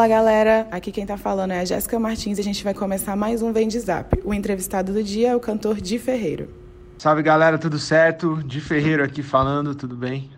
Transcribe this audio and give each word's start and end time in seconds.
Fala 0.00 0.08
galera, 0.08 0.66
aqui 0.70 0.90
quem 0.90 1.04
tá 1.04 1.18
falando 1.18 1.50
é 1.50 1.60
a 1.60 1.64
Jéssica 1.66 1.98
Martins 1.98 2.38
e 2.38 2.40
a 2.40 2.44
gente 2.44 2.64
vai 2.64 2.72
começar 2.72 3.14
mais 3.14 3.42
um 3.42 3.52
Vem 3.52 3.68
de 3.68 3.78
Zap. 3.78 4.18
O 4.24 4.32
entrevistado 4.32 4.94
do 4.94 5.04
dia 5.04 5.32
é 5.32 5.36
o 5.36 5.40
cantor 5.40 5.78
Di 5.78 5.98
Ferreiro. 5.98 6.48
Salve 6.96 7.22
galera, 7.22 7.58
tudo 7.58 7.78
certo? 7.78 8.42
Di 8.42 8.62
Ferreiro 8.62 9.04
aqui 9.04 9.22
falando, 9.22 9.74
tudo 9.74 9.94
bem? 9.94 10.30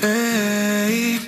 Hey, 0.00 1.18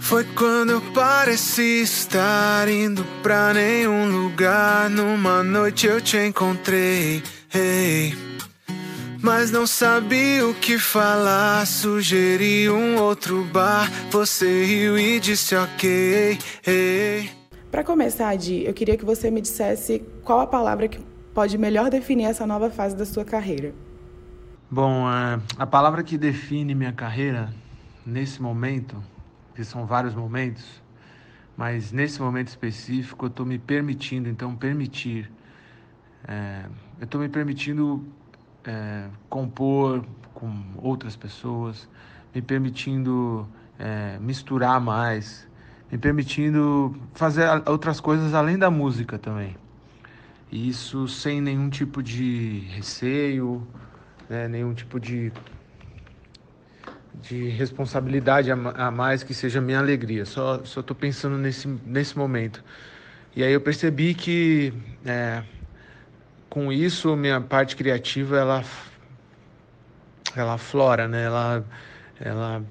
Foi 0.00 0.24
quando 0.34 0.70
eu 0.70 0.80
pareci 0.92 1.82
estar 1.82 2.68
indo 2.68 3.04
pra 3.22 3.54
nenhum 3.54 4.24
lugar. 4.24 4.90
Numa 4.90 5.44
noite 5.44 5.86
eu 5.86 6.00
te 6.00 6.16
encontrei. 6.16 7.22
Hey. 7.54 8.31
Mas 9.22 9.52
não 9.52 9.68
sabia 9.68 10.44
o 10.48 10.52
que 10.52 10.76
falar. 10.76 11.64
Sugeri 11.64 12.68
um 12.68 13.00
outro 13.00 13.44
bar. 13.44 13.88
Você 14.10 14.64
riu 14.64 14.98
e 14.98 15.20
disse 15.20 15.54
ok. 15.54 16.36
Hey. 16.66 17.30
Para 17.70 17.84
começar, 17.84 18.34
Di, 18.34 18.64
eu 18.64 18.74
queria 18.74 18.96
que 18.96 19.04
você 19.04 19.30
me 19.30 19.40
dissesse 19.40 20.00
qual 20.24 20.40
a 20.40 20.46
palavra 20.46 20.88
que 20.88 20.98
pode 21.32 21.56
melhor 21.56 21.88
definir 21.88 22.24
essa 22.24 22.44
nova 22.44 22.68
fase 22.68 22.96
da 22.96 23.06
sua 23.06 23.24
carreira. 23.24 23.72
Bom, 24.68 25.08
é, 25.08 25.40
a 25.56 25.66
palavra 25.66 26.02
que 26.02 26.18
define 26.18 26.74
minha 26.74 26.92
carreira 26.92 27.54
nesse 28.04 28.42
momento, 28.42 29.00
que 29.54 29.62
são 29.62 29.86
vários 29.86 30.16
momentos, 30.16 30.64
mas 31.56 31.92
nesse 31.92 32.20
momento 32.20 32.48
específico 32.48 33.26
eu 33.26 33.28
estou 33.28 33.46
me 33.46 33.58
permitindo, 33.58 34.28
então 34.28 34.56
permitir 34.56 35.30
é, 36.26 36.64
eu 36.98 37.04
estou 37.04 37.20
me 37.20 37.28
permitindo 37.28 38.04
é, 38.64 39.06
compor 39.28 40.04
com 40.34 40.52
outras 40.76 41.16
pessoas, 41.16 41.88
me 42.34 42.40
permitindo 42.40 43.46
é, 43.78 44.18
misturar 44.20 44.80
mais, 44.80 45.46
me 45.90 45.98
permitindo 45.98 46.96
fazer 47.14 47.46
outras 47.66 48.00
coisas 48.00 48.34
além 48.34 48.58
da 48.58 48.70
música 48.70 49.18
também. 49.18 49.56
E 50.50 50.68
isso 50.68 51.08
sem 51.08 51.40
nenhum 51.40 51.70
tipo 51.70 52.02
de 52.02 52.60
receio, 52.70 53.66
né, 54.28 54.48
nenhum 54.48 54.74
tipo 54.74 55.00
de, 55.00 55.32
de 57.22 57.48
responsabilidade 57.48 58.50
a, 58.50 58.90
mais 58.90 59.22
que 59.22 59.32
seja 59.32 59.60
minha 59.60 59.78
alegria. 59.78 60.24
Só 60.26 60.56
estou 60.56 60.94
pensando 60.94 61.38
nesse, 61.38 61.66
nesse 61.86 62.16
momento. 62.16 62.62
E 63.34 63.42
aí 63.42 63.52
eu 63.52 63.60
percebi 63.60 64.12
que 64.12 64.74
é, 65.06 65.42
com 66.52 66.70
isso 66.70 67.16
minha 67.16 67.40
parte 67.40 67.74
criativa 67.74 68.36
ela 68.36 68.62
ela 70.36 70.58
flora, 70.58 71.08
né? 71.08 71.24
Ela 71.24 71.64
ela 72.20 72.62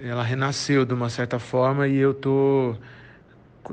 ela 0.00 0.22
renasceu 0.22 0.84
de 0.84 0.94
uma 0.94 1.10
certa 1.10 1.40
forma 1.40 1.88
e 1.88 1.96
eu 1.96 2.14
tô 2.14 2.76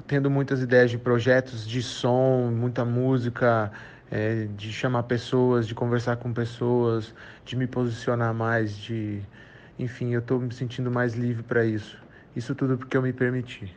tendo 0.08 0.28
muitas 0.28 0.60
ideias 0.60 0.90
de 0.90 0.98
projetos 0.98 1.68
de 1.68 1.84
som, 1.84 2.50
muita 2.52 2.84
música, 2.84 3.72
é, 4.10 4.48
de 4.58 4.74
chamar 4.74 5.04
pessoas, 5.04 5.68
de 5.68 5.76
conversar 5.76 6.16
com 6.16 6.34
pessoas, 6.34 7.14
de 7.46 7.56
me 7.56 7.68
posicionar 7.68 8.34
mais, 8.34 8.76
de 8.76 9.22
enfim, 9.78 10.16
eu 10.16 10.20
estou 10.20 10.40
me 10.40 10.52
sentindo 10.52 10.90
mais 10.90 11.14
livre 11.14 11.44
para 11.44 11.64
isso. 11.64 11.96
Isso 12.36 12.56
tudo 12.56 12.76
porque 12.76 12.98
eu 12.98 13.04
me 13.04 13.14
permiti. 13.14 13.72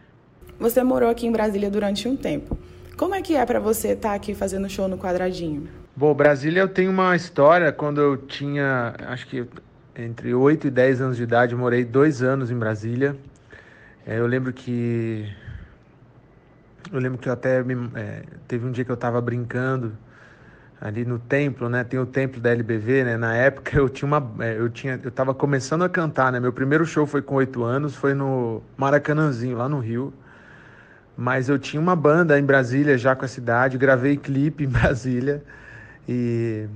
Você 0.59 0.83
morou 0.83 1.11
aqui 1.11 1.27
em 1.27 1.33
Brasília 1.33 1.71
durante 1.71 2.09
um 2.09 2.17
tempo. 2.17 2.56
Como 2.99 3.15
é 3.15 3.23
que 3.23 3.37
é 3.37 3.47
para 3.47 3.61
você 3.61 3.91
estar 3.91 4.09
tá 4.09 4.15
aqui 4.17 4.35
fazendo 4.35 4.69
show 4.69 4.89
no 4.89 4.99
Quadradinho? 4.99 5.69
Bom, 5.95 6.13
Brasília 6.13 6.63
eu 6.63 6.69
tenho 6.69 6.91
uma 6.91 7.15
história. 7.15 7.71
Quando 7.71 8.00
eu 8.00 8.17
tinha, 8.17 8.93
acho 9.06 9.25
que 9.28 9.47
entre 9.95 10.34
8 10.34 10.67
e 10.67 10.71
10 10.71 11.00
anos 11.03 11.17
de 11.17 11.22
idade, 11.22 11.55
morei 11.55 11.84
dois 11.84 12.25
anos 12.25 12.50
em 12.50 12.59
Brasília. 12.59 13.17
É, 14.05 14.19
eu 14.19 14.27
lembro 14.27 14.53
que. 14.53 15.33
Eu 16.93 16.99
lembro 16.99 17.19
que 17.19 17.28
eu 17.28 17.33
até 17.33 17.62
me, 17.62 17.89
é, 17.95 18.25
teve 18.49 18.67
um 18.67 18.72
dia 18.72 18.84
que 18.84 18.91
eu 18.91 18.95
estava 18.95 19.21
brincando 19.21 19.93
ali 20.81 21.05
no 21.05 21.21
templo, 21.21 21.69
né? 21.69 21.84
Tem 21.84 22.01
o 22.01 22.06
templo 22.06 22.41
da 22.41 22.51
LBV, 22.51 23.05
né? 23.05 23.17
Na 23.17 23.33
época 23.37 23.78
eu 23.78 23.89
tinha 23.89 24.09
uma, 24.09 24.45
é, 24.45 24.59
eu 24.59 24.69
tinha, 24.69 24.99
eu 25.05 25.11
estava 25.11 25.33
começando 25.33 25.84
a 25.84 25.89
cantar, 25.89 26.33
né? 26.33 26.41
Meu 26.41 26.53
primeiro 26.53 26.84
show 26.84 27.06
foi 27.06 27.22
com 27.22 27.37
oito 27.37 27.62
anos, 27.62 27.95
foi 27.95 28.12
no 28.12 28.61
Maracanãzinho 28.77 29.56
lá 29.56 29.69
no 29.69 29.78
Rio. 29.78 30.12
Mas 31.21 31.49
eu 31.49 31.59
tinha 31.59 31.83
uma 31.83 31.97
banda 31.97 32.39
em 32.39 32.45
Brasília 32.45 32.97
já 32.97 33.17
com 33.17 33.25
a 33.25 33.29
cidade, 33.29 33.77
gravei 33.77 34.17
clipe 34.17 34.62
em 34.62 34.69
Brasília 34.69 35.43
e 36.09 36.69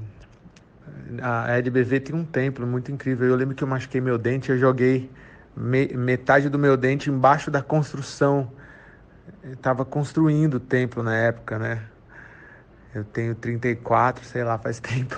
a 1.22 1.56
LBV 1.56 2.00
tem 2.00 2.16
um 2.16 2.24
templo 2.24 2.66
muito 2.66 2.90
incrível. 2.90 3.28
Eu 3.28 3.36
lembro 3.36 3.54
que 3.54 3.62
eu 3.62 3.68
machuquei 3.68 4.00
meu 4.00 4.18
dente, 4.18 4.50
eu 4.50 4.58
joguei 4.58 5.08
me, 5.56 5.86
metade 5.94 6.48
do 6.48 6.58
meu 6.58 6.76
dente 6.76 7.08
embaixo 7.08 7.52
da 7.52 7.62
construção. 7.62 8.50
Estava 9.44 9.84
construindo 9.84 10.54
o 10.54 10.60
templo 10.60 11.04
na 11.04 11.14
época, 11.14 11.56
né? 11.56 11.80
Eu 12.92 13.04
tenho 13.04 13.36
34, 13.36 14.24
sei 14.24 14.42
lá, 14.42 14.58
faz 14.58 14.78
tempo. 14.82 15.16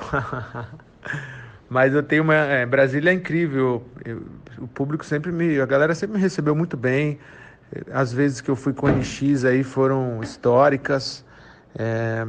Mas 1.71 1.95
eu 1.95 2.03
tenho 2.03 2.25
uma. 2.25 2.35
É, 2.35 2.67
Brasília 2.67 3.11
é 3.11 3.15
incrível. 3.15 3.89
Eu, 4.05 4.23
o 4.59 4.69
público 4.69 5.03
sempre 5.03 5.33
me. 5.33 5.59
A 5.59 5.67
galera 5.67 5.95
sempre 5.95 6.17
me 6.17 6.23
recebeu 6.23 6.55
muito 6.55 6.77
bem. 6.77 7.19
As 7.93 8.13
vezes 8.13 8.41
que 8.41 8.51
eu 8.51 8.57
fui 8.57 8.73
com 8.73 8.87
o 8.87 8.91
NX 8.91 9.45
aí 9.45 9.63
foram 9.63 10.23
históricas. 10.23 11.25
É... 11.77 12.27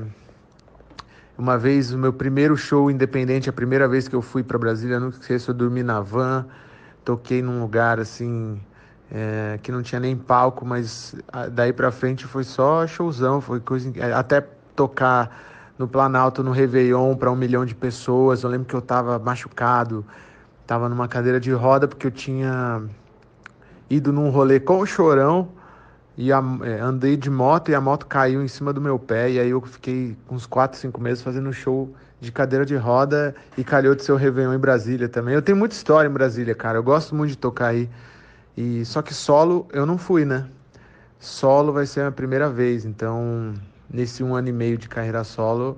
Uma 1.38 1.57
vez, 1.57 1.91
o 1.91 1.97
meu 1.97 2.13
primeiro 2.13 2.56
show 2.56 2.89
independente, 2.89 3.50
a 3.50 3.53
primeira 3.53 3.88
vez 3.88 4.07
que 4.07 4.16
eu 4.16 4.22
fui 4.22 4.41
para 4.41 4.57
Brasília, 4.57 5.00
nunca 5.00 5.17
esqueço, 5.17 5.51
eu 5.51 5.55
dormi 5.55 5.84
na 5.84 6.00
van, 6.00 6.45
toquei 7.03 7.41
num 7.41 7.59
lugar 7.59 8.00
assim, 8.00 8.57
é, 9.11 9.59
que 9.61 9.69
não 9.69 9.84
tinha 9.84 10.00
nem 10.00 10.16
palco, 10.16 10.66
mas 10.66 11.13
daí 11.51 11.73
para 11.73 11.91
frente 11.91 12.25
foi 12.25 12.45
só 12.45 12.88
showzão, 12.88 13.41
foi 13.41 13.59
coisa. 13.59 13.91
Até 14.17 14.41
tocar 14.75 15.73
no 15.78 15.88
Planalto, 15.88 16.41
no 16.41 16.51
Réveillon, 16.51 17.16
para 17.16 17.29
um 17.29 17.35
milhão 17.35 17.66
de 17.66 17.75
pessoas. 17.75 18.44
Eu 18.44 18.50
lembro 18.50 18.67
que 18.67 18.73
eu 18.73 18.79
estava 18.79 19.19
machucado, 19.19 20.05
estava 20.61 20.88
numa 20.88 21.07
cadeira 21.07 21.39
de 21.39 21.51
roda 21.51 21.88
porque 21.88 22.07
eu 22.07 22.11
tinha 22.11 22.81
ido 23.90 24.12
num 24.12 24.29
rolê 24.29 24.59
com 24.59 24.79
o 24.79 24.85
chorão 24.85 25.50
e 26.18 26.31
a, 26.31 26.41
é, 26.63 26.79
andei 26.79 27.18
de 27.18 27.29
moto 27.29 27.69
e 27.69 27.75
a 27.75 27.81
moto 27.81 28.06
caiu 28.06 28.44
em 28.44 28.47
cima 28.47 28.72
do 28.72 28.79
meu 28.79 28.97
pé 28.97 29.31
e 29.31 29.40
aí 29.40 29.50
eu 29.50 29.62
fiquei 29.62 30.16
uns 30.29 30.46
4, 30.46 30.79
5 30.79 31.01
meses 31.01 31.22
fazendo 31.22 31.51
show 31.51 31.94
de 32.19 32.31
cadeira 32.31 32.66
de 32.66 32.75
roda 32.75 33.35
e 33.57 33.63
calhou 33.63 33.94
de 33.94 34.03
ser 34.03 34.12
o 34.12 34.16
Réveillon 34.16 34.53
em 34.53 34.59
Brasília 34.59 35.09
também. 35.09 35.34
Eu 35.34 35.41
tenho 35.41 35.57
muita 35.57 35.75
história 35.75 36.07
em 36.07 36.12
Brasília, 36.12 36.56
cara. 36.56 36.78
Eu 36.78 36.84
gosto 36.84 37.13
muito 37.13 37.31
de 37.31 37.38
tocar 37.38 37.68
aí. 37.68 37.90
E 38.56 38.85
só 38.85 39.01
que 39.01 39.13
solo 39.13 39.68
eu 39.73 39.85
não 39.85 39.97
fui, 39.97 40.23
né? 40.25 40.47
Solo 41.19 41.73
vai 41.73 41.85
ser 41.85 42.02
a 42.02 42.12
primeira 42.12 42.50
vez, 42.50 42.85
então 42.85 43.53
nesse 43.90 44.23
um 44.23 44.35
ano 44.35 44.50
e 44.50 44.52
meio 44.52 44.78
de 44.78 44.88
carreira 44.88 45.23
solo 45.23 45.78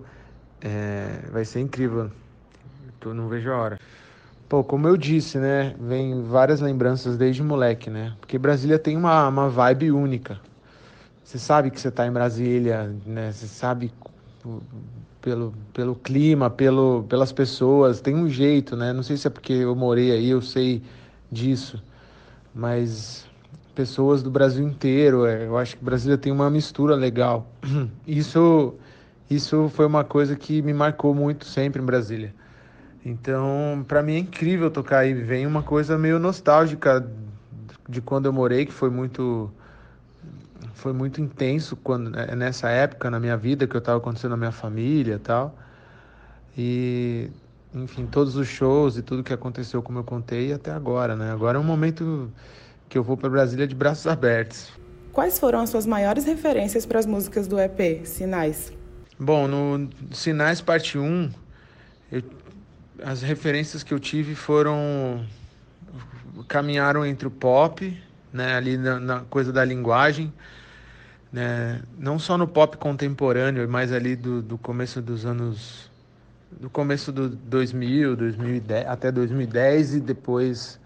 é, 0.62 1.22
vai 1.31 1.44
ser 1.45 1.59
incrível. 1.59 2.12
Eu 3.03 3.13
não 3.13 3.28
vejo 3.28 3.51
a 3.51 3.57
hora. 3.57 3.79
Pô, 4.49 4.63
como 4.63 4.87
eu 4.87 4.95
disse, 4.95 5.37
né? 5.37 5.75
Vem 5.79 6.23
várias 6.23 6.61
lembranças 6.61 7.17
desde 7.17 7.43
moleque, 7.43 7.89
né? 7.89 8.15
Porque 8.19 8.37
Brasília 8.37 8.79
tem 8.79 8.95
uma, 8.95 9.27
uma 9.27 9.49
vibe 9.49 9.91
única. 9.91 10.39
Você 11.23 11.37
sabe 11.37 11.69
que 11.71 11.79
você 11.79 11.89
está 11.89 12.07
em 12.07 12.11
Brasília, 12.11 12.95
né? 13.05 13.31
Você 13.31 13.47
sabe 13.47 13.91
pelo, 15.21 15.53
pelo 15.73 15.95
clima, 15.95 16.49
pelo, 16.49 17.03
pelas 17.09 17.33
pessoas, 17.33 17.99
tem 17.99 18.15
um 18.15 18.29
jeito, 18.29 18.75
né? 18.77 18.93
Não 18.93 19.03
sei 19.03 19.17
se 19.17 19.27
é 19.27 19.29
porque 19.29 19.51
eu 19.51 19.75
morei 19.75 20.11
aí, 20.11 20.29
eu 20.29 20.41
sei 20.41 20.81
disso, 21.29 21.83
mas 22.55 23.27
pessoas 23.75 24.23
do 24.23 24.31
Brasil 24.31 24.67
inteiro, 24.67 25.25
é, 25.25 25.45
eu 25.45 25.57
acho 25.57 25.77
que 25.77 25.83
Brasília 25.83 26.17
tem 26.17 26.31
uma 26.31 26.50
mistura 26.50 26.95
legal. 26.95 27.47
Isso, 28.07 28.73
isso 29.29 29.69
foi 29.69 29.85
uma 29.85 30.03
coisa 30.03 30.35
que 30.35 30.61
me 30.61 30.73
marcou 30.73 31.13
muito 31.13 31.45
sempre 31.45 31.81
em 31.81 31.85
Brasília. 31.85 32.33
Então, 33.05 33.85
para 33.88 34.03
mim 34.03 34.15
é 34.15 34.19
incrível 34.19 34.69
tocar 34.69 34.99
aí. 34.99 35.13
Vem 35.13 35.45
uma 35.45 35.63
coisa 35.63 35.97
meio 35.97 36.19
nostálgica 36.19 37.05
de 37.88 38.01
quando 38.01 38.25
eu 38.25 38.33
morei, 38.33 38.65
que 38.65 38.73
foi 38.73 38.89
muito 38.89 39.51
foi 40.73 40.94
muito 40.94 41.19
intenso 41.19 41.75
quando 41.75 42.17
é, 42.17 42.35
nessa 42.35 42.69
época 42.69 43.09
na 43.09 43.19
minha 43.19 43.35
vida 43.35 43.65
que 43.65 43.75
eu 43.75 43.79
estava 43.79 43.97
acontecendo 43.97 44.31
na 44.31 44.38
minha 44.38 44.51
família 44.51 45.15
e 45.15 45.19
tal. 45.19 45.57
E 46.57 47.29
enfim, 47.73 48.05
todos 48.05 48.35
os 48.35 48.47
shows 48.47 48.97
e 48.97 49.01
tudo 49.01 49.23
que 49.23 49.33
aconteceu 49.33 49.81
como 49.81 50.00
eu 50.00 50.03
contei 50.03 50.53
até 50.53 50.71
agora, 50.71 51.15
né? 51.15 51.31
Agora 51.31 51.57
é 51.57 51.61
um 51.61 51.63
momento 51.63 52.31
que 52.89 52.97
eu 52.97 53.03
vou 53.03 53.17
para 53.17 53.29
Brasília 53.29 53.67
de 53.67 53.75
braços 53.75 54.07
abertos. 54.07 54.71
Quais 55.11 55.39
foram 55.39 55.61
as 55.61 55.69
suas 55.69 55.85
maiores 55.85 56.25
referências 56.25 56.85
para 56.85 57.00
as 57.00 57.05
músicas 57.05 57.47
do 57.47 57.59
EP 57.59 58.05
Sinais? 58.05 58.71
Bom, 59.19 59.47
no 59.47 59.89
Sinais 60.11 60.61
parte 60.61 60.97
1, 60.97 61.31
eu 62.11 62.21
as 63.03 63.21
referências 63.21 63.83
que 63.83 63.94
eu 63.94 63.99
tive 63.99 64.35
foram 64.35 65.25
caminharam 66.47 67.05
entre 67.05 67.27
o 67.27 67.31
pop, 67.31 67.97
né, 68.31 68.55
ali 68.55 68.77
na, 68.77 68.99
na, 68.99 69.19
coisa 69.21 69.51
da 69.51 69.65
linguagem, 69.65 70.31
né, 71.31 71.81
não 71.97 72.19
só 72.19 72.38
no 72.38 72.47
pop 72.47 72.77
contemporâneo, 72.77 73.67
mas 73.67 73.91
ali 73.91 74.15
do, 74.15 74.41
do 74.41 74.57
começo 74.57 75.01
dos 75.01 75.25
anos 75.25 75.91
do 76.49 76.69
começo 76.69 77.11
do 77.11 77.29
2000, 77.29 78.15
2010, 78.15 78.88
até 78.88 79.11
2010 79.11 79.95
e 79.95 80.00
depois 80.00 80.79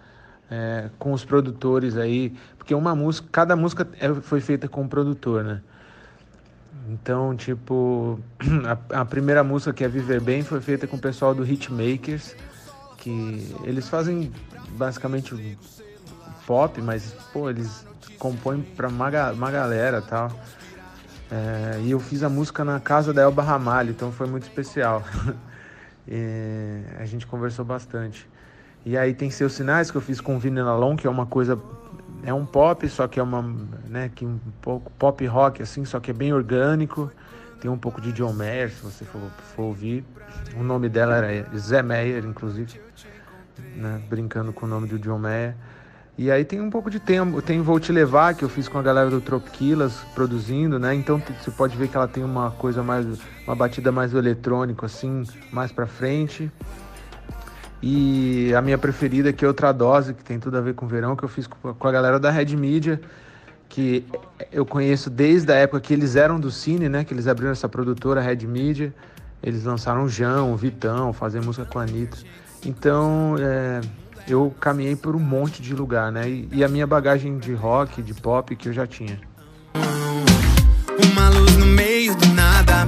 é, 0.49 0.89
com 0.97 1.13
os 1.13 1.23
produtores 1.23 1.95
aí, 1.95 2.33
porque 2.57 2.73
uma 2.73 2.95
música, 2.95 3.27
cada 3.31 3.55
música 3.55 3.87
é, 3.99 4.13
foi 4.15 4.41
feita 4.41 4.67
com 4.67 4.81
um 4.81 4.87
produtor, 4.87 5.43
né? 5.43 5.61
Então, 6.89 7.35
tipo, 7.35 8.19
a, 8.91 9.01
a, 9.01 9.05
primeira 9.05 9.43
música 9.43 9.71
que 9.71 9.83
é 9.83 9.87
Viver 9.87 10.21
Bem 10.21 10.43
foi 10.43 10.59
feita 10.61 10.87
com 10.87 10.97
o 10.97 10.99
pessoal 10.99 11.33
do 11.33 11.45
Hitmakers, 11.45 12.35
que 12.97 13.55
eles 13.63 13.87
fazem 13.87 14.31
basicamente 14.71 15.57
pop, 16.45 16.81
mas 16.81 17.13
pô, 17.31 17.49
eles 17.49 17.85
compõem 18.17 18.61
para 18.61 18.87
uma, 18.87 19.31
uma 19.31 19.51
galera 19.51 20.01
tal. 20.01 20.31
É, 21.31 21.79
e 21.81 21.91
eu 21.91 21.99
fiz 21.99 22.23
a 22.23 22.29
música 22.29 22.65
na 22.65 22.79
casa 22.79 23.13
da 23.13 23.21
Elba 23.21 23.41
Ramalho, 23.41 23.91
então 23.91 24.11
foi 24.11 24.27
muito 24.27 24.43
especial. 24.43 25.03
a 26.99 27.05
gente 27.05 27.25
conversou 27.25 27.63
bastante. 27.63 28.27
E 28.85 28.97
aí 28.97 29.13
tem 29.13 29.29
seus 29.29 29.53
sinais 29.53 29.91
que 29.91 29.97
eu 29.97 30.01
fiz 30.01 30.19
com 30.19 30.35
o 30.35 30.39
Vini 30.39 30.61
Lalon, 30.61 30.95
que 30.95 31.07
é 31.07 31.09
uma 31.09 31.25
coisa 31.25 31.57
é 32.23 32.33
um 32.33 32.45
pop, 32.45 32.87
só 32.89 33.07
que 33.07 33.19
é 33.19 33.23
uma, 33.23 33.41
né, 33.87 34.11
que 34.13 34.25
um 34.25 34.39
pouco 34.61 34.91
pop 34.97 35.25
rock 35.25 35.61
assim, 35.61 35.85
só 35.85 35.99
que 35.99 36.11
é 36.11 36.13
bem 36.13 36.33
orgânico. 36.33 37.11
Tem 37.59 37.69
um 37.69 37.77
pouco 37.77 38.01
de 38.01 38.11
John 38.11 38.33
Mayer, 38.33 38.71
se 38.71 38.81
você 38.83 39.05
for, 39.05 39.21
for 39.55 39.63
ouvir. 39.63 40.03
O 40.55 40.63
nome 40.63 40.89
dela 40.89 41.15
era 41.15 41.57
Zé 41.57 41.83
Meyer, 41.83 42.25
inclusive, 42.25 42.81
né, 43.75 44.01
brincando 44.09 44.51
com 44.51 44.65
o 44.65 44.69
nome 44.69 44.87
do 44.87 44.97
John 44.97 45.19
Mayer. 45.19 45.55
E 46.17 46.29
aí 46.29 46.43
tem 46.43 46.59
um 46.59 46.69
pouco 46.69 46.89
de 46.89 46.99
tempo, 46.99 47.41
tem 47.41 47.61
Vou 47.61 47.79
Te 47.79 47.91
Levar, 47.91 48.35
que 48.35 48.43
eu 48.43 48.49
fiz 48.49 48.67
com 48.67 48.77
a 48.77 48.81
galera 48.81 49.09
do 49.09 49.21
Tropiquilas 49.21 49.93
produzindo, 50.13 50.77
né? 50.77 50.93
Então 50.93 51.21
você 51.39 51.49
pode 51.49 51.75
ver 51.77 51.87
que 51.87 51.95
ela 51.95 52.07
tem 52.07 52.23
uma 52.23 52.51
coisa 52.51 52.83
mais, 52.83 53.05
uma 53.47 53.55
batida 53.55 53.91
mais 53.91 54.13
eletrônico, 54.13 54.85
assim, 54.85 55.23
mais 55.51 55.71
pra 55.71 55.87
frente. 55.87 56.51
E 57.81 58.53
a 58.53 58.61
minha 58.61 58.77
preferida, 58.77 59.33
que 59.33 59.43
é 59.43 59.47
outra 59.47 59.71
dose, 59.71 60.13
que 60.13 60.23
tem 60.23 60.39
tudo 60.39 60.57
a 60.57 60.61
ver 60.61 60.75
com 60.75 60.85
o 60.85 60.89
verão, 60.89 61.15
que 61.15 61.23
eu 61.23 61.29
fiz 61.29 61.47
com 61.47 61.87
a 61.87 61.91
galera 61.91 62.19
da 62.19 62.29
Red 62.29 62.55
Media, 62.55 63.01
que 63.67 64.05
eu 64.51 64.65
conheço 64.65 65.09
desde 65.09 65.51
a 65.51 65.55
época 65.55 65.79
que 65.79 65.93
eles 65.93 66.15
eram 66.15 66.39
do 66.39 66.51
Cine, 66.51 66.87
né? 66.87 67.03
Que 67.03 67.13
eles 67.13 67.27
abriram 67.27 67.51
essa 67.51 67.67
produtora, 67.67 68.21
Red 68.21 68.45
Media. 68.45 68.93
Eles 69.41 69.63
lançaram 69.63 70.03
o 70.03 70.09
João, 70.09 70.53
o 70.53 70.57
Vitão, 70.57 71.11
fazer 71.11 71.41
música 71.41 71.65
com 71.65 71.79
a 71.79 71.83
Anitta. 71.83 72.17
Então, 72.63 73.35
é, 73.39 73.81
eu 74.27 74.53
caminhei 74.59 74.95
por 74.95 75.15
um 75.15 75.19
monte 75.19 75.61
de 75.61 75.73
lugar, 75.73 76.11
né? 76.11 76.29
E, 76.29 76.49
e, 76.51 76.63
a 76.63 76.67
minha 76.67 76.85
bagagem 76.85 77.39
de 77.39 77.53
rock, 77.53 78.03
de 78.03 78.13
pop 78.13 78.55
que 78.55 78.69
eu 78.69 78.73
já 78.73 78.85
tinha. 78.85 79.19
Uma 81.11 81.29
luz 81.29 81.57
no 81.57 81.65
meio 81.65 82.15
do 82.15 82.27
nada, 82.27 82.85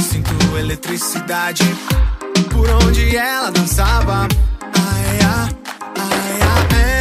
sinto 0.00 0.32
eletricidade 0.58 1.62
por 2.50 2.68
onde 2.70 3.16
ela 3.16 3.50
dançava. 3.50 4.28
Ai, 4.62 5.18
ai, 5.22 5.48
ai, 5.96 6.40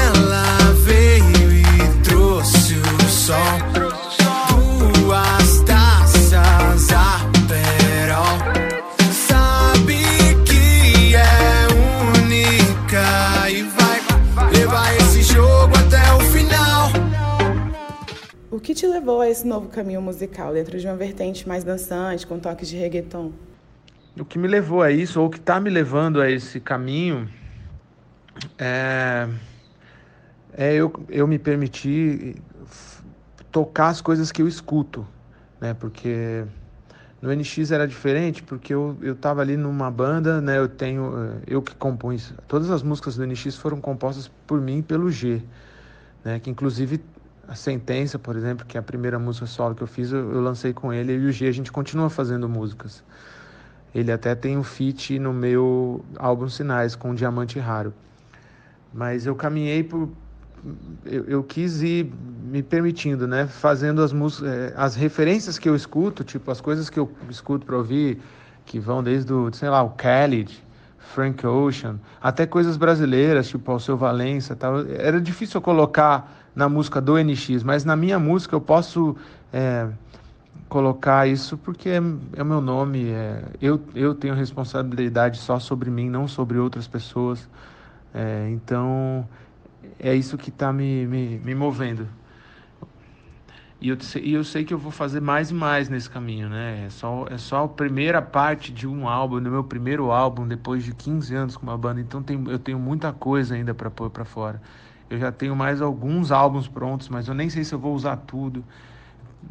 ela 0.06 0.74
veio 0.84 1.52
e 1.52 2.04
trouxe 2.04 2.76
o 2.76 3.10
sol. 3.10 3.38
Duas 4.94 5.62
taças 5.66 6.34
Aperol. 6.92 8.38
Sabe 9.28 10.04
que 10.46 11.16
é 11.16 11.68
única 12.18 13.50
e 13.50 13.64
vai 13.64 14.52
levar 14.52 14.96
esse 14.98 15.24
jogo 15.24 15.74
até 15.78 16.14
o 16.14 16.20
final. 16.32 16.92
O 18.52 18.60
que 18.60 18.74
te 18.74 18.86
levou 18.86 19.22
a 19.22 19.30
esse 19.30 19.48
novo 19.48 19.68
caminho 19.68 20.02
musical 20.02 20.54
dentro 20.54 20.80
de 20.80 20.88
uma 20.88 20.96
vertente 20.96 21.48
mais 21.48 21.64
dançante, 21.64 22.26
com 22.26 22.40
toques 22.40 22.70
de 22.70 22.78
reggaeton? 22.78 23.32
O 24.20 24.26
que 24.26 24.38
me 24.38 24.48
levou 24.48 24.82
a 24.82 24.92
isso, 24.92 25.20
ou 25.20 25.28
o 25.28 25.30
que 25.30 25.40
está 25.40 25.60
me 25.60 25.70
levando 25.70 26.22
a 26.22 26.30
esse 26.30 26.60
caminho, 26.60 27.28
é, 28.58 29.28
é 30.54 30.74
eu, 30.76 30.94
eu 31.10 31.28
me 31.28 31.40
permitir 31.40 32.36
tocar 33.52 33.88
as 33.88 34.02
coisas 34.02 34.32
que 34.32 34.42
eu 34.42 34.48
escuto, 34.48 35.08
né? 35.60 35.74
Porque 35.74 36.46
no 37.22 37.34
NX 37.34 37.72
era 37.72 37.88
diferente, 37.88 38.44
porque 38.44 38.74
eu, 38.74 38.98
eu 39.02 39.16
ali 39.40 39.56
numa 39.56 39.90
banda, 39.90 40.42
né? 40.42 40.58
Eu 40.58 40.68
tenho, 40.68 41.42
eu 41.48 41.62
que 41.62 41.76
compõe, 41.76 42.18
todas 42.48 42.70
as 42.70 42.84
músicas 42.84 43.16
do 43.16 43.26
NX 43.26 43.56
foram 43.56 43.80
compostas 43.80 44.30
por 44.46 44.60
mim 44.60 44.80
e 44.80 44.84
pelo 44.84 45.10
G, 45.10 45.42
né? 46.24 46.40
Que 46.40 46.50
inclusive 46.50 47.00
a 47.48 47.56
Sentença, 47.56 48.20
por 48.20 48.36
exemplo, 48.36 48.66
que 48.66 48.78
é 48.78 48.80
a 48.80 48.84
primeira 48.84 49.18
música 49.18 49.46
solo 49.46 49.74
que 49.76 49.82
eu 49.82 49.88
fiz, 49.88 50.12
eu, 50.12 50.32
eu 50.34 50.42
lancei 50.42 50.74
com 50.74 50.94
ele 50.94 51.14
e 51.14 51.26
o 51.26 51.32
G 51.32 51.48
a 51.48 51.52
gente 51.52 51.72
continua 51.72 52.10
fazendo 52.10 52.48
músicas. 52.48 53.04
Ele 53.94 54.12
até 54.12 54.34
tem 54.34 54.58
um 54.58 54.64
feat 54.64 55.20
no 55.20 55.32
meu 55.32 56.04
álbum 56.18 56.50
Sinais 56.50 56.96
com 56.96 57.12
um 57.12 57.16
diamante 57.16 57.60
raro. 57.60 57.94
Mas 58.94 59.26
eu 59.26 59.36
caminhei 59.36 59.84
por. 59.84 60.10
Eu, 61.06 61.26
eu 61.26 61.44
quis 61.44 61.82
ir 61.82 62.12
me 62.44 62.64
permitindo, 62.64 63.28
né? 63.28 63.48
Fazendo 63.48 64.02
as 64.02 64.14
músicas, 64.14 64.50
eh, 64.50 64.74
as 64.76 64.96
referências 64.96 65.60
que 65.60 65.68
eu 65.68 65.76
escuto, 65.76 66.24
tipo 66.24 66.50
as 66.50 66.62
coisas 66.62 66.90
que 66.90 67.00
eu 67.00 67.12
escuto 67.30 67.66
para 67.66 67.76
ouvir, 67.76 68.22
que 68.66 68.80
vão 68.80 69.04
desde 69.04 69.34
o, 69.34 69.52
sei 69.54 69.70
lá, 69.70 69.84
o 69.84 69.90
Khalid, 69.90 70.64
Frank 70.98 71.46
Ocean, 71.46 72.00
até 72.22 72.46
coisas 72.46 72.78
brasileiras, 72.78 73.48
tipo 73.48 73.72
Alceu 73.72 73.98
Valença, 73.98 74.56
tal. 74.56 74.80
Era 74.88 75.20
difícil 75.20 75.58
eu 75.58 75.62
colocar 75.62 76.34
na 76.56 76.70
música 76.70 77.02
do 77.02 77.18
NX, 77.18 77.64
mas 77.64 77.84
na 77.84 77.96
minha 77.96 78.18
música 78.18 78.56
eu 78.56 78.62
posso 78.62 79.16
é, 79.52 79.88
colocar 80.74 81.28
isso 81.28 81.56
porque 81.56 81.88
é, 81.88 82.02
é 82.36 82.42
o 82.42 82.46
meu 82.46 82.60
nome, 82.60 83.12
é, 83.12 83.44
eu, 83.62 83.80
eu 83.94 84.16
tenho 84.16 84.34
responsabilidade 84.34 85.38
só 85.38 85.60
sobre 85.60 85.92
mim, 85.92 86.10
não 86.10 86.28
sobre 86.28 86.58
outras 86.58 86.88
pessoas. 86.88 87.48
É, 88.12 88.50
então, 88.50 89.30
é 90.00 90.16
isso 90.16 90.36
que 90.36 90.50
está 90.50 90.74
me, 90.74 91.06
me, 91.06 91.38
me 91.38 91.54
movendo. 91.54 92.08
E 93.80 93.90
eu, 93.90 93.98
e 94.20 94.34
eu 94.34 94.44
sei 94.44 94.64
que 94.64 94.74
eu 94.74 94.80
vou 94.80 94.92
fazer 94.92 95.20
mais 95.20 95.52
e 95.52 95.54
mais 95.54 95.90
nesse 95.90 96.10
caminho, 96.10 96.50
né? 96.50 96.86
É 96.88 96.90
só, 96.90 97.28
é 97.30 97.38
só 97.38 97.66
a 97.66 97.68
primeira 97.68 98.20
parte 98.20 98.72
de 98.72 98.88
um 98.88 99.08
álbum, 99.08 99.40
do 99.40 99.52
meu 99.52 99.64
primeiro 99.64 100.12
álbum, 100.12 100.48
depois 100.48 100.84
de 100.84 100.92
15 100.96 101.36
anos 101.36 101.56
com 101.56 101.68
uma 101.68 101.78
banda. 101.78 102.02
Então 102.02 102.24
tem, 102.24 102.44
eu 102.48 102.58
tenho 102.58 102.80
muita 102.80 103.14
coisa 103.14 103.54
ainda 103.54 103.76
para 103.76 103.92
pôr 103.92 104.10
para 104.10 104.26
fora. 104.26 104.60
Eu 105.08 105.20
já 105.20 105.32
tenho 105.32 105.56
mais 105.56 105.84
alguns 105.84 106.32
álbuns 106.32 106.68
prontos, 106.68 107.10
mas 107.10 107.28
eu 107.28 107.36
nem 107.36 107.48
sei 107.48 107.64
se 107.64 107.76
eu 107.76 107.80
vou 107.80 107.94
usar 107.94 108.18
tudo 108.18 108.66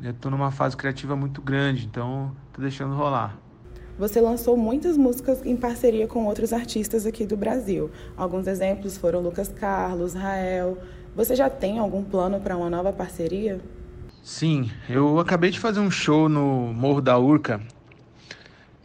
eu 0.02 0.10
estou 0.10 0.30
numa 0.30 0.50
fase 0.50 0.76
criativa 0.76 1.16
muito 1.16 1.42
grande, 1.42 1.86
então 1.86 2.34
estou 2.48 2.62
deixando 2.62 2.94
rolar. 2.94 3.36
Você 3.98 4.20
lançou 4.20 4.56
muitas 4.56 4.96
músicas 4.96 5.44
em 5.44 5.56
parceria 5.56 6.06
com 6.06 6.24
outros 6.24 6.52
artistas 6.52 7.06
aqui 7.06 7.26
do 7.26 7.36
Brasil. 7.36 7.90
Alguns 8.16 8.46
exemplos 8.46 8.96
foram 8.96 9.20
Lucas 9.20 9.48
Carlos, 9.48 10.14
Rael. 10.14 10.78
Você 11.14 11.36
já 11.36 11.50
tem 11.50 11.78
algum 11.78 12.02
plano 12.02 12.40
para 12.40 12.56
uma 12.56 12.70
nova 12.70 12.92
parceria? 12.92 13.60
Sim, 14.22 14.70
eu 14.88 15.18
acabei 15.18 15.50
de 15.50 15.58
fazer 15.58 15.80
um 15.80 15.90
show 15.90 16.28
no 16.28 16.72
Morro 16.72 17.00
da 17.00 17.18
Urca 17.18 17.60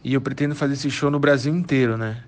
e 0.04 0.14
eu 0.14 0.20
pretendo 0.20 0.54
fazer 0.54 0.74
esse 0.74 0.90
show 0.90 1.10
no 1.10 1.18
Brasil 1.18 1.54
inteiro, 1.54 1.96
né? 1.96 2.22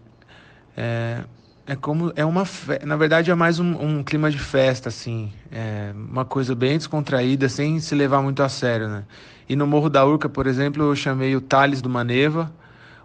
É, 0.76 1.24
é 1.70 1.76
como 1.76 2.12
é 2.16 2.24
uma 2.24 2.44
fe... 2.44 2.84
na 2.84 2.96
verdade 2.96 3.30
é 3.30 3.34
mais 3.36 3.60
um, 3.60 3.80
um, 3.80 4.02
clima 4.02 4.28
de 4.28 4.40
festa 4.40 4.88
assim. 4.88 5.32
É 5.52 5.92
uma 5.94 6.24
coisa 6.24 6.52
bem 6.52 6.76
descontraída 6.76 7.48
sem 7.48 7.78
se 7.78 7.94
levar 7.94 8.20
muito 8.20 8.42
a 8.42 8.48
sério 8.48 8.88
né? 8.88 9.04
E 9.48 9.54
no 9.54 9.68
Morro 9.68 9.88
da 9.88 10.04
Urca 10.04 10.28
por 10.28 10.48
exemplo 10.48 10.82
eu 10.82 10.96
chamei 10.96 11.36
o 11.36 11.40
Thales 11.40 11.80
do 11.80 11.88
Maneva 11.88 12.52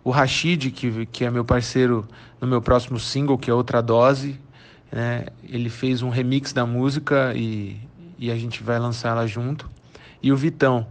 o 0.03 0.09
Rashid 0.09 0.71
que, 0.71 1.05
que 1.05 1.23
é 1.23 1.29
meu 1.29 1.45
parceiro 1.45 2.07
no 2.41 2.47
meu 2.47 2.59
próximo 2.59 2.99
single 2.99 3.37
que 3.37 3.51
é 3.51 3.53
outra 3.53 3.83
dose 3.83 4.39
né? 4.91 5.27
Ele 5.47 5.69
fez 5.69 6.01
um 6.01 6.09
remix 6.09 6.51
da 6.51 6.65
música 6.65 7.33
e, 7.35 7.77
e 8.17 8.31
a 8.31 8.35
gente 8.35 8.63
vai 8.63 8.79
lançar 8.79 9.09
ela 9.09 9.27
junto. 9.27 9.69
E 10.23 10.31
o 10.31 10.35
Vitão. 10.35 10.87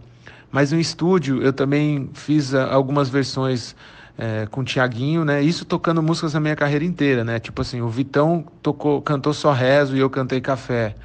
Mas 0.49 0.71
no 0.71 0.79
estúdio 0.79 1.41
eu 1.41 1.51
também 1.51 2.09
fiz 2.13 2.53
algumas 2.53 3.09
versões 3.09 3.75
é, 4.17 4.47
com 4.49 4.61
o 4.61 4.63
Tiaguinho, 4.63 5.25
né? 5.25 5.41
Isso 5.41 5.65
tocando 5.65 6.01
músicas 6.01 6.33
na 6.33 6.39
minha 6.39 6.55
carreira 6.55 6.85
inteira, 6.85 7.23
né? 7.23 7.39
Tipo 7.39 7.61
assim, 7.61 7.81
o 7.81 7.89
Vitão 7.89 8.45
tocou, 8.61 9.01
cantou 9.01 9.33
Só 9.33 9.51
Rezo 9.51 9.95
e 9.95 9.99
eu 9.99 10.09
cantei 10.09 10.39
Café. 10.39 10.95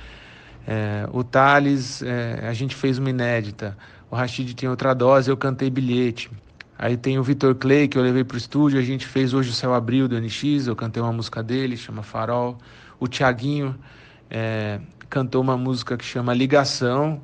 É, 0.66 1.08
o 1.12 1.24
Thales, 1.24 2.02
é, 2.02 2.46
a 2.48 2.52
gente 2.52 2.74
fez 2.76 2.98
uma 2.98 3.10
inédita. 3.10 3.76
O 4.10 4.16
Rashid 4.16 4.54
tem 4.54 4.68
outra 4.68 4.94
dose, 4.94 5.30
eu 5.30 5.36
cantei 5.36 5.70
Bilhete. 5.70 6.30
Aí 6.78 6.96
tem 6.96 7.18
o 7.18 7.22
Vitor 7.22 7.54
Clay, 7.54 7.88
que 7.88 7.98
eu 7.98 8.02
levei 8.02 8.24
pro 8.24 8.38
estúdio, 8.38 8.78
a 8.78 8.82
gente 8.82 9.06
fez 9.06 9.34
Hoje 9.34 9.50
o 9.50 9.52
Céu 9.52 9.74
Abriu, 9.74 10.08
do 10.08 10.18
NX, 10.18 10.66
eu 10.66 10.74
cantei 10.74 11.02
uma 11.02 11.12
música 11.12 11.42
dele, 11.42 11.76
chama 11.76 12.02
Farol. 12.02 12.56
O 12.98 13.06
Tiaguinho 13.06 13.76
é, 14.30 14.80
cantou 15.08 15.42
uma 15.42 15.56
música 15.56 15.96
que 15.96 16.04
chama 16.04 16.32
Ligação, 16.32 17.20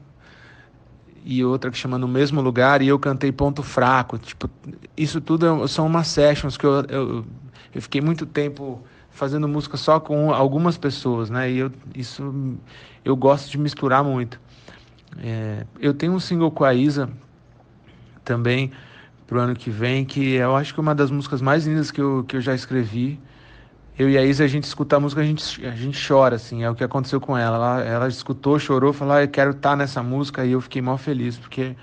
e 1.28 1.44
outra 1.44 1.72
que 1.72 1.76
chama 1.76 1.98
No 1.98 2.06
Mesmo 2.06 2.40
Lugar, 2.40 2.80
e 2.80 2.86
eu 2.86 3.00
cantei 3.00 3.32
Ponto 3.32 3.60
Fraco. 3.60 4.16
Tipo, 4.16 4.48
isso 4.96 5.20
tudo 5.20 5.64
é, 5.64 5.66
são 5.66 5.84
umas 5.84 6.06
sessions 6.06 6.56
que 6.56 6.64
eu, 6.64 6.84
eu, 6.88 7.24
eu 7.74 7.82
fiquei 7.82 8.00
muito 8.00 8.24
tempo 8.24 8.80
fazendo 9.10 9.48
música 9.48 9.76
só 9.76 9.98
com 9.98 10.32
algumas 10.32 10.78
pessoas, 10.78 11.28
né? 11.28 11.50
E 11.50 11.58
eu, 11.58 11.72
isso 11.96 12.32
eu 13.04 13.16
gosto 13.16 13.50
de 13.50 13.58
misturar 13.58 14.04
muito. 14.04 14.40
É, 15.18 15.66
eu 15.80 15.92
tenho 15.92 16.12
um 16.12 16.20
single 16.20 16.50
com 16.52 16.62
a 16.62 16.72
Isa 16.72 17.10
também, 18.24 18.70
pro 19.26 19.40
ano 19.40 19.56
que 19.56 19.68
vem, 19.68 20.04
que 20.04 20.34
eu 20.34 20.54
acho 20.54 20.72
que 20.72 20.78
é 20.78 20.82
uma 20.82 20.94
das 20.94 21.10
músicas 21.10 21.42
mais 21.42 21.66
lindas 21.66 21.90
que 21.90 22.00
eu, 22.00 22.24
que 22.28 22.36
eu 22.36 22.40
já 22.40 22.54
escrevi. 22.54 23.18
Eu 23.98 24.10
e 24.10 24.18
a 24.18 24.22
Isa, 24.22 24.44
a 24.44 24.46
gente 24.46 24.64
escuta 24.64 24.96
a 24.96 25.00
música, 25.00 25.22
a 25.22 25.24
gente, 25.24 25.64
a 25.64 25.70
gente 25.70 26.06
chora, 26.06 26.36
assim, 26.36 26.62
é 26.62 26.68
o 26.68 26.74
que 26.74 26.84
aconteceu 26.84 27.18
com 27.18 27.36
ela. 27.36 27.56
Ela, 27.56 27.84
ela 27.84 28.08
escutou, 28.08 28.58
chorou, 28.58 28.92
falou, 28.92 29.14
ah, 29.14 29.22
eu 29.22 29.28
quero 29.28 29.52
estar 29.52 29.70
tá 29.70 29.76
nessa 29.76 30.02
música, 30.02 30.44
e 30.44 30.52
eu 30.52 30.60
fiquei 30.60 30.82
mó 30.82 30.98
feliz, 30.98 31.38
porque 31.38 31.74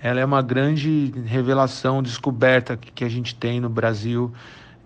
ela 0.00 0.20
é 0.20 0.24
uma 0.24 0.40
grande 0.40 1.12
revelação, 1.26 2.02
descoberta 2.02 2.76
que 2.76 3.04
a 3.04 3.08
gente 3.10 3.34
tem 3.34 3.60
no 3.60 3.68
Brasil 3.68 4.32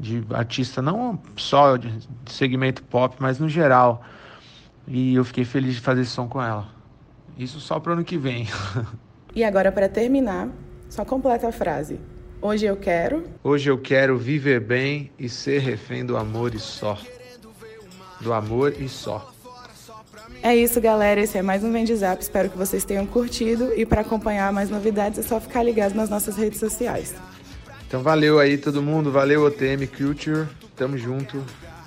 de 0.01 0.25
artista, 0.33 0.83
não 0.83 1.17
só 1.37 1.77
de 1.77 1.93
segmento 2.27 2.83
pop, 2.83 3.15
mas 3.21 3.39
no 3.39 3.49
geral. 3.49 4.03
E 4.89 5.15
eu 5.15 5.25
fiquei 5.25 5.45
feliz 5.45 5.77
de 5.77 5.81
fazer 5.81 6.01
esse 6.01 6.11
som 6.11 6.27
com 6.27 6.43
ela. 6.43 6.67
Isso 7.39 7.61
só 7.61 7.79
para 7.79 7.91
o 7.91 7.93
ano 7.95 8.05
que 8.05 8.19
vem. 8.19 8.49
E 9.35 9.43
agora, 9.45 9.73
para 9.73 9.89
terminar, 9.89 10.51
só 10.91 11.07
completa 11.07 11.49
a 11.49 11.53
frase. 11.53 11.99
Hoje 12.43 12.67
eu 12.67 12.77
quero. 12.77 13.23
Hoje 13.45 13.71
eu 13.71 13.79
quero 13.79 14.19
viver 14.19 14.59
bem 14.59 15.13
e 15.17 15.29
ser 15.29 15.61
refém 15.61 16.05
do 16.05 16.17
amor 16.17 16.53
e 16.53 16.59
só. 16.59 16.99
Do 18.21 18.33
amor 18.33 18.75
e 18.81 18.89
só. 18.89 19.33
É 20.43 20.55
isso, 20.57 20.81
galera. 20.81 21.21
Esse 21.21 21.39
é 21.39 21.43
mais 21.43 21.63
um 21.63 21.73
Vendizap. 21.73 22.21
Espero 22.21 22.51
que 22.51 22.59
vocês 22.59 22.85
tenham 22.85 23.07
curtido. 23.07 23.73
E 23.77 23.87
para 23.87 24.01
acompanhar 24.01 24.53
mais 24.53 24.69
novidades 24.69 25.21
é 25.21 25.23
só 25.23 25.41
ficar 25.41 25.63
ligado 25.63 25.95
nas 25.95 26.11
nossas 26.11 26.37
redes 26.37 26.59
sociais. 26.59 27.15
Então 27.87 28.03
valeu 28.03 28.41
aí 28.41 28.59
todo 28.59 28.83
mundo. 28.83 29.13
Valeu, 29.13 29.45
OTM 29.45 29.87
Culture. 29.87 30.49
Tamo 30.75 30.99
junto. 30.99 31.45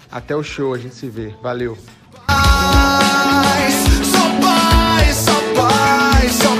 Até 0.09 0.37
o 0.37 0.41
show, 0.41 0.73
a 0.73 0.77
gente 0.77 0.95
se 0.95 1.09
vê. 1.09 1.33
Valeu. 1.43 1.77
Paz, 2.27 3.73
só 4.05 4.39
paz, 4.39 5.15
só 5.17 5.33
paz, 5.53 6.31
só 6.31 6.54